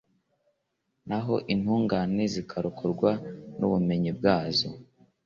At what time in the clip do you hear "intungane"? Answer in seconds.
1.53-2.23